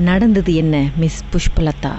[0.00, 1.94] நடந்தது என்ன மிஸ் புஷ்பலதா?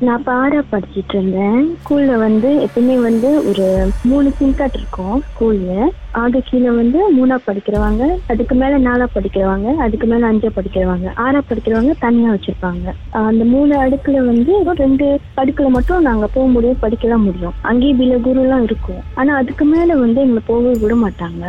[0.00, 1.60] நான் பாரா படிச்சிட்டு இருந்தேன்.
[1.76, 3.66] ஸ்கூல்ல வந்து எப்பவுமே வந்து ஒரு
[4.02, 5.70] மூணு சிங்காட் இருக்கும் ஸ்கூல்ல.
[6.14, 11.94] ஆக கீழே வந்து மூணா படிக்கிறவங்க அதுக்கு மேல நாலா படிக்கிறவங்க அதுக்கு மேல அஞ்சா படிக்கிறவங்க ஆறா படிக்கிறவங்க
[11.98, 12.86] தனியா வச்சிருப்பாங்க.
[13.22, 15.06] அந்த மூணு அடுக்குல வந்து ரெண்டு
[15.40, 17.54] அடுக்குல மட்டும் நாங்க போக முடியும் படிக்கலாம் முடியும்.
[17.62, 19.02] அங்கேயே பில குரு எல்லாம் இருக்கும்.
[19.14, 21.42] ஆனா அதுக்கு மேல வந்து எங்களை போகவே விட மாட்டாங்க.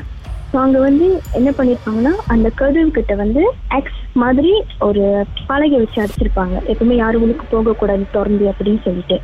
[0.51, 1.05] ஸோ அங்கே வந்து
[1.39, 3.41] என்ன பண்ணிருப்பாங்கன்னா அந்த கருவு கிட்ட வந்து
[3.77, 4.51] எக்ஸ் மாதிரி
[4.87, 5.03] ஒரு
[5.49, 6.55] பலகை வச்சு அடிச்சிருப்பாங்க.
[6.71, 9.17] எப்பவுமே யாரும் உள்ளுக்கு போகக்கூடாது திறந்து அப்படின்னு சொல்லிட்டு.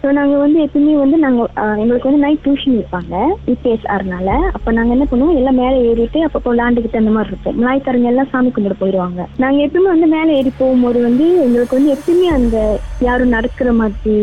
[0.00, 1.50] ஸோ நாங்கள் வந்து எப்பவுமே வந்து நாங்கள்
[1.82, 3.14] எங்களுக்கு வந்து நைட் டியூஷன் வைப்பாங்க
[3.50, 8.30] யூபிஎஸ்ஆர்னால அப்போ நாங்கள் என்ன பண்ணுவோம் எல்லாம் மேலே ஏறிட்டு அப்பப்போ விளாண்டுக்கிட்டு அந்த மாதிரி இருப்போம் நாய்க்காரங்க எல்லாம்
[8.32, 12.58] சாமி கும்பிட்டு போயிடுவாங்க நாங்கள் எப்பவுமே வந்து மேலே ஏறி போகும்போது வந்து எங்களுக்கு வந்து எப்பவுமே அந்த
[13.08, 14.18] யாரும் நடக்கிற மாதிரி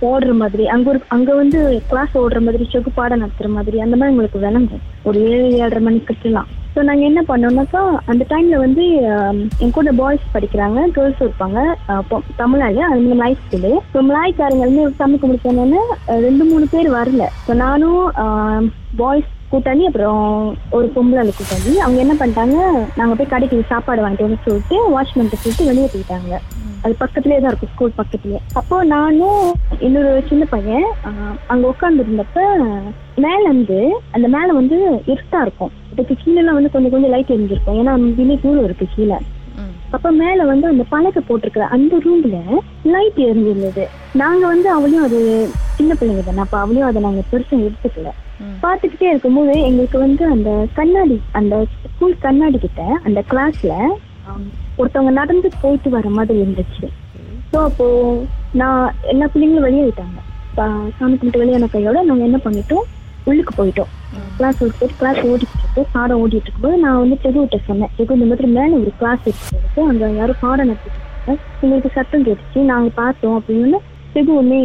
[0.00, 4.10] ஓடுற மாதிரி அங்க ஒரு அங்க வந்து கிளாஸ் ஓடுற மாதிரி சொகு பாடம் நடத்துற மாதிரி அந்த மாதிரி
[4.10, 4.80] உங்களுக்கு விளங்கும்.
[5.02, 8.84] ஒரு ஏழு ஏழரை மணிக்கெல்லாம் ஸோ நாங்க என்ன பண்ணோம்னாக்கா அந்த டைம்ல வந்து
[9.58, 12.04] என் கூட பாய்ஸ் படிக்கிறாங்க கேர்ள்ஸ் இருப்பாங்க ஆஹ்
[12.36, 15.80] தமிழ்நாடு அது மாதிரி மலாய் ஸ்கூலு ஸோ மலாய்க்காரங்க வந்து தமிழ் கும்பிட்டு
[16.20, 17.24] ரெண்டு மூணு பேர் வரல.
[17.48, 18.12] ஸோ நானும்
[18.96, 21.78] பாய்ஸ் கூட்டாளி அப்புறம் ஒரு பொம்பளை கூட்டாளி.
[21.78, 22.56] அவங்க என்ன பண்ணிட்டாங்க
[22.96, 26.34] நாங்க போய் கடைக்கு சாப்பாடு வாங்கிட்டு வந்து சொல்லிட்டு வாட்ச்மேன்ட்ட சொல்லிட்டு வெளியே போயிட்டாங்க.
[26.86, 29.46] அது பக்கத்துலயே தான் இருக்கும் ஸ்கூல் பக்கத்துலயே அப்போ நானும்
[29.86, 30.88] இன்னொரு சின்ன பையன்
[31.52, 31.64] அங்க
[33.24, 33.78] மேல இருந்து
[34.16, 34.76] அந்த மேல வந்து
[35.12, 35.72] இருட்டா இருக்கும்.
[35.92, 37.78] இதுக்கு கீழே எல்லாம் வந்து கொஞ்சம் கொஞ்சம் லைட் எரிஞ்சிருக்கும்.
[37.80, 39.18] ஏன்னா வெளியே தூரம் இருக்கு கீழே.
[39.96, 42.38] அப்ப மேல வந்து அந்த பலகை போட்டிருக்கிற அந்த ரூம்ல
[42.94, 43.84] லைட் எரிஞ்சிருந்தது.
[44.22, 45.20] நாங்க வந்து அவளையும் அது
[45.78, 48.10] சின்ன பிள்ளைங்க தானே அப்ப அவளையும் அதை நாங்க பெருசா எடுத்துக்கல.
[48.64, 51.54] பார்த்துக்கிட்டே இருக்கும்போது எங்களுக்கு வந்து அந்த கண்ணாடி அந்த
[51.92, 53.74] ஸ்கூல் கண்ணாடி கிட்ட அந்த கிளாஸ்ல
[54.80, 56.86] ஒருத்தவங்க நடந்து போயிட்டு வர மாதிரி இருந்துச்சு.
[57.50, 57.86] ஸோ அப்போ
[58.60, 60.18] நான் எல்லா பிள்ளைங்களும் வெளியாயிட்டாங்க
[60.98, 62.84] சாமி கும்பிட்டு வெளியான கையோட நாங்கள் என்ன பண்ணிட்டோம்?
[63.28, 63.90] உள்ளுக்கு போயிட்டோம்.
[64.38, 65.82] கிளாஸ் விட்டு கிளாஸ் ஓடிட்டு இருக்கு.
[65.94, 67.92] பாடம் ஓடிட்டு இருக்கும்போது நான் வந்து செகுவிட்ட சொன்னேன்.
[67.96, 71.34] செகு இந்த மாதிரி மேலே ஒரு கிளாஸ் இருக்கு அங்கே யாரும் பாடம் நடத்திட்டு இருக்காங்க.
[71.62, 72.60] உங்களுக்கு சத்தம் கேட்டுச்சு.
[72.72, 73.36] நாங்கள் பார்த்தோம்.
[73.40, 73.80] அப்படின்னு
[74.14, 74.60] செகு ஒன்னே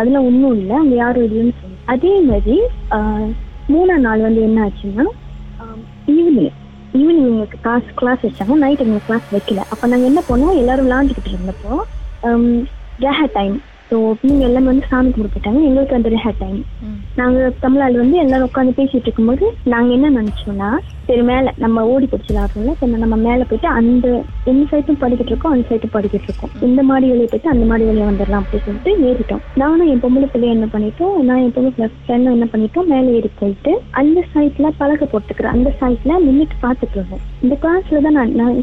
[0.00, 0.76] அதுல ஒன்றும் இல்லை.
[0.82, 1.80] அங்கே யாரும் இல்லைன்னு சொன்னேன்.
[1.94, 2.58] அதே மாதிரி
[3.74, 5.06] மூணாம் நாள் வந்து என்ன ஆச்சுன்னா
[6.14, 6.54] ஈவினிங்
[6.94, 9.60] ஈவினிங் எங்களுக்கு கிளாஸ் கிளாஸ் வச்சாங்க நைட் எங்களுக்கு கிளாஸ் வைக்கல.
[9.72, 10.58] அப்போ நாங்கள் என்ன பண்ணோம்?
[10.62, 11.72] எல்லாரும் விளாண்டுக்கிட்டு இருந்தப்போ
[12.98, 13.54] கேஹ um, டைம்
[13.90, 15.60] ஸோ பிள்ளைங்க எல்லாமே வந்து சாமி கும்பிட்டுட்டாங்க.
[15.68, 16.60] எங்களுக்கு அந்த ரேஹ டைம்
[17.16, 20.70] நாங்கள் தமிழால் வந்து எல்லாரும் உட்காந்து பேசிட்டு இருக்கும்போது நாங்கள் என்ன நினச்சோம்னா
[21.08, 24.06] சரி மேலே நம்ம ஓடி பிடிச்சலாட்டோம்ல சரி நம்ம மேலே போயிட்டு அந்த
[24.50, 26.52] எந்த சைட்டும் படிக்கிட்டு இருக்கோம் அந்த சைட்டும் படிக்கிட்டு இருக்கோம்.
[26.66, 29.42] இந்த மாடி வழியை போயிட்டு அந்த மாடி வழியை வந்துடலாம் அப்படின்னு சொல்லிட்டு ஏறிட்டோம்.
[29.54, 33.30] நானும் என் பொம்பளை பிள்ளைய என்ன பண்ணிட்டோம் நான் என் பொம்பளை பிள்ளை ஃப்ரெண்டும் என்ன பண்ணிட்டோம் மேலே ஏறி
[33.42, 33.72] போயிட்டு
[34.02, 38.56] அந்த சைட்ல பழக போட்டுக்கிறேன் அந்த சைட்ல நின்றுட்டு பார்த்துட்டு இருந்தேன் இந்த கிளாஸ்ல தான் நான் நான்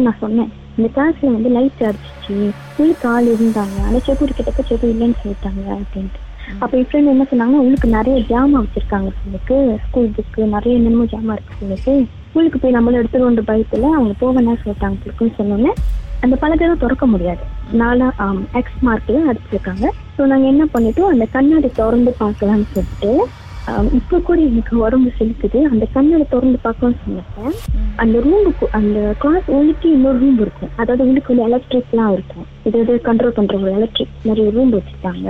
[0.00, 0.50] நான் சொன்னேன்.
[0.80, 2.36] இந்த கிளாஸ்ல வந்து லைட் அடிச்சிச்சு.
[2.80, 3.78] உள்ளுக்கு ஆள் இருந்தாங்க.
[3.86, 6.20] ஆனால் செக்கூரி கிட்டக்க செக்கு இல்லைன்னு சொல்லிட்டாங்க அப்படின்ட்டு.
[6.62, 7.56] அப்ப என் ஃப்ரெண்ட் என்ன சொன்னாங்க?
[7.62, 11.92] உங்களுக்கு நிறைய ஜாமா வச்சிருக்காங்க உங்களுக்கு ஸ்கூல் புக்கு நிறைய என்னமோ ஜாமா இருக்கு உங்களுக்கு
[12.28, 15.72] ஸ்கூலுக்கு போய் நம்மளும் எடுத்துருவோன்ற பயத்துல அவங்க போவேன்னா சொல்லிட்டாங்க இருக்குன்னு சொன்னோன்னே
[16.24, 17.42] அந்த பலகை திறக்க முடியாது.
[17.80, 18.08] நாலா
[18.60, 19.86] எக்ஸ் மார்க்ல அடிச்சிருக்காங்க.
[20.16, 21.12] ஸோ நாங்க என்ன பண்ணிட்டோம்?
[21.14, 23.12] அந்த கண்ணாடி திறந்து பார்க்கலாம்னு சொல்லிட்டு
[23.98, 27.52] இப்ப கூட எனக்கு உடம்பு செலுத்துது அந்த கண்ணாடி திறந்து பார்க்கலாம்னு சொன்னப்ப
[27.96, 32.46] அந்த ரூமுக்கு அந்த கிளாஸ் உள்ளுக்கு இன்னொரு ரூம் இருக்கும் அதாவது உள்ளுக்கு வந்து எலக்ட்ரிக்லாம் இருக்கும்.
[32.64, 35.28] இது கண்ட்ரோல் பண்ற ஒரு எலக்ட்ரிக் மாதிரி ரூம் வச்சுட்டாங்க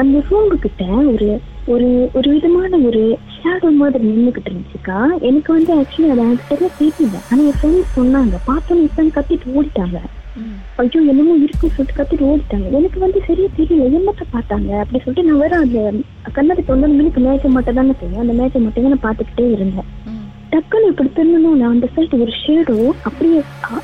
[0.00, 1.28] அந்த ரூம்பு கிட்ட ஒரு
[1.74, 3.02] ஒரு ஒரு விதமான ஒரு
[3.36, 4.98] ஷேடோ மாதிரி நின்றுகிட்டு இருந்துச்சுக்கா.
[5.28, 6.70] எனக்கு வந்து ஆக்சுவலி அதை எனக்கு தெரியல.
[6.80, 8.34] தெரியல ஆனா என் ஃப்ரெண்ட்ஸ் சொன்னாங்க.
[8.48, 10.00] பார்த்தோன்னு என் கத்திட்டு ஓடிட்டாங்க.
[10.80, 12.66] ஐயோ என்னமோ இருக்குன்னு சொல்லிட்டு கத்திட்டு ஓடிட்டாங்க.
[12.78, 13.86] எனக்கு வந்து சரியா தெரியல.
[13.98, 14.70] என்னத்த பார்த்தாங்க?
[14.82, 15.78] அப்படி சொல்லிட்டு நான் வேற அந்த
[16.36, 19.88] கண்ணாடி தொண்டை மினிக்கு மேய்ச்ச மட்டும் தானே தெரியும் அந்த மேய்ச்ச மட்டும் நான் பார்த்துக்கிட்டே இருந்தேன்.
[20.52, 21.56] டக்குன்னு இப்படி திரும்பணும்.
[21.60, 22.76] நான் அந்த சைடு ஒரு ஷேடோ
[23.08, 23.38] அப்படியே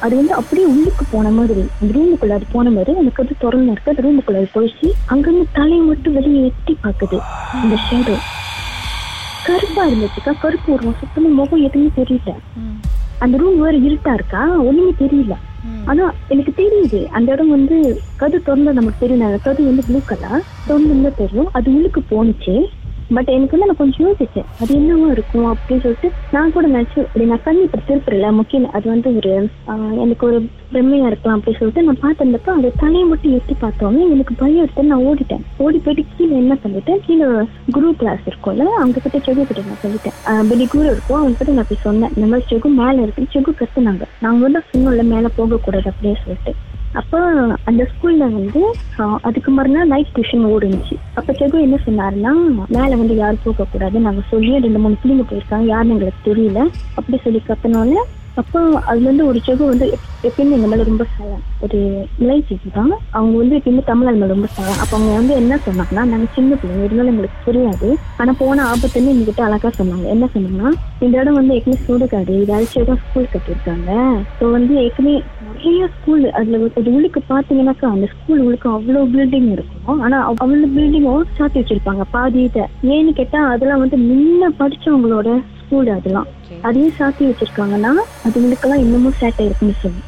[0.05, 1.63] அது வந்து அப்படியே உள்ளுக்கு போன மாதிரி.
[1.81, 2.93] அந்த ரூமுக்குள்ள அது போன மாதிரி.
[3.03, 3.93] எனக்கு அது திறந்து இருக்கு.
[3.93, 4.91] அந்த ரூமுக்குள்ள அது போயிடுச்சு.
[5.15, 7.19] அங்கிருந்து தலையை மட்டும் வெளியே எட்டி பார்க்குது.
[7.63, 8.17] அந்த ஷேடோ
[9.47, 10.35] கருப்பா இருந்துச்சுக்கா.
[10.45, 12.35] கருப்பு உருவம் சுத்தமா முகம் எதுவுமே தெரியல.
[13.25, 14.43] அந்த ரூம் வேற இருட்டா இருக்கா?
[14.69, 15.35] ஒண்ணுமே தெரியல.
[15.87, 17.77] ஆனா எனக்கு தெரியுது அந்த இடம் வந்து
[18.19, 21.51] கது திறந்தா நமக்கு தெரியும் கது வந்து ப்ளூ கலர் திறந்து தெரியும்.
[21.53, 22.55] அது உள்ளுக்கு போனுச்சு
[23.15, 24.47] பட் எனக்கு வந்து நான் கொஞ்சம் யோசிச்சேன்.
[24.61, 28.89] அது என்னவா இருக்கும் அப்படின்னு சொல்லிட்டு நான் கூட நினைச்சு இப்படி நான் கண்ணி இப்படி திருப்புறல முக்கியம் அது
[28.91, 29.33] வந்து ஒரு
[30.01, 30.39] எனக்கு ஒரு
[30.73, 35.05] பிரம்மையா இருக்கலாம் அப்படின்னு சொல்லிட்டு நான் பார்த்திருந்தப்ப அந்த தலையை மட்டும் எட்டி பார்த்தோன்னே எனக்கு பயம் எடுத்து நான்
[35.05, 35.43] ஓடிட்டேன்.
[35.59, 37.27] ஓடி போயிட்டு கீழே என்ன பண்ணிட்டேன் கீழே
[37.71, 40.17] குரு கிளாஸ் இருக்கும்ல அவங்க கிட்ட செகு கிட்ட நான் சொல்லிட்டேன்.
[40.27, 42.13] ஆஹ், வெளி குரு இருக்கும் அவங்க கிட்ட நான் போய் சொன்னேன்.
[42.17, 44.05] இந்த மாதிரி செகு மேல இருக்கு செகு கத்துனாங்க.
[44.21, 46.55] நாங்க வந்து சொன்னோம்ல மேல போகக்கூடாது அப்படின்னு சொல்லிட்டு.
[47.01, 47.19] அப்போ
[47.71, 48.63] அந்த ஸ்கூல்ல வந்து
[49.29, 52.33] அதுக்கு மறுநாள் நைட் டியூஷன் ஓடுனுச்சு அப்ப செகு என்ன சொன்னாருன்னா
[52.77, 55.67] மேல வந்து யாரும் போக கூடாது நாங்க சொல்லி ரெண்டு மூணு பிள்ளைங்க போயிருக்காங்க.
[55.73, 56.61] யாருன்னு எங்களுக்கு தெரியல.
[56.99, 57.95] அப்படி சொல்லி கத்தனால
[58.37, 58.59] அப்போ
[58.91, 59.87] அதுல இருந்து ஒரு செகு வந்து
[60.25, 61.79] எப்பயுமே எங்க மேல ரொம்ப சாயம் ஒரு
[62.19, 62.93] இலை செகு தான்.
[63.11, 66.57] அவங்க வந்து எப்பயுமே தமிழ் அது மேல ரொம்ப சாயம் அப்ப அவங்க வந்து என்ன சொன்னாங்கன்னா நாங்க சின்ன
[66.61, 67.89] பிள்ளைங்க இருந்தாலும் எங்களுக்கு புரியாது
[68.21, 70.07] ஆனா போன ஆபத்துன்னு எங்ககிட்ட அழகா சொன்னாங்க.
[70.15, 70.71] என்ன சொன்னாங்கன்னா
[71.01, 73.91] இந்த இடம் வந்து ஏற்கனவே சூடுகாடு இது அழிச்சு தான் ஸ்கூல் கட்டியிருக்காங்க.
[74.39, 75.15] ஸோ வந்து ஏற்கனவே
[75.47, 79.71] நிறைய ஸ்கூல் அதுல ஒரு உள்ளுக்கு பாத்தீங்கன்னாக்கா அந்த ஸ்கூல் உள்ளுக்கு அவ்வளவு பில்டிங் இருக்கும்.
[79.99, 82.65] ஆனா அவ்வளோ அவ்வளவு பில்டிங்கும் சாத்தி வச்சிருப்பாங்க பாதி இதை.
[82.93, 85.29] ஏன்னு கேட்டா அதெல்லாம் வந்து முன்ன படிச்சவங்களோட
[85.73, 86.27] ஸ்கூல் அதெல்லாம்.
[86.65, 87.91] அதையும் சாத்தி வச்சிருக்காங்கன்னா
[88.27, 90.03] அதுங்களுக்கெல்லாம் இன்னமும் சேட்டை இருக்குன்னு சொல்லி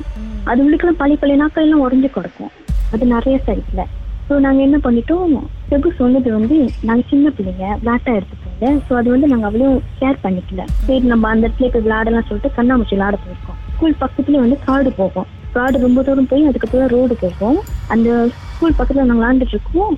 [0.46, 2.50] அதுங்களுக்கெல்லாம் பழைய பழைய நாட்கள் எல்லாம் உடஞ்சு கிடக்கும்.
[2.92, 3.82] அது நிறைய சைட்ல.
[4.30, 5.32] ஸோ நாங்க என்ன பண்ணிட்டோம்?
[5.70, 6.56] செகு சொன்னது வந்து
[6.88, 8.66] நாங்க சின்ன பிள்ளைங்க விளாட்டா எடுத்துக்கோங்க.
[8.88, 9.70] ஸோ அது வந்து நாங்க அவ்வளவு
[10.00, 10.62] கேர் பண்ணிக்கல.
[10.86, 13.58] சரி நம்ம அந்த இடத்துல போய் விளையாடலாம் சொல்லிட்டு கண்ணாமூச்சி விளையாட போயிருக்கோம்.
[13.74, 15.28] ஸ்கூல் பக்கத்துலயே வந்து காடு போகும்.
[15.50, 17.58] காடு ரொம்ப தூரம் போய் அதுக்கப்புறம் ரோடு போகும்.
[17.86, 18.10] அந்த
[18.50, 19.94] ஸ்கூல் பக்கத்துல நாங்க விளையாண்டுட்டு இருக்கோம்.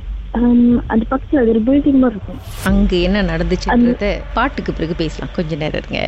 [0.92, 2.40] அந்த பக்கத்துல அது ஒரு பில்டிங் மாதிரி இருக்கும்.
[2.64, 5.34] அங்க என்ன நடந்துச்சுன்றத பாட்டுக்கு பிறகு பேசலாம்.
[5.36, 6.00] கொஞ்ச நேரம் இருங்க.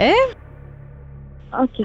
[1.63, 1.85] Okay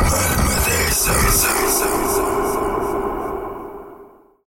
[0.00, 1.91] Mırmıdırsın.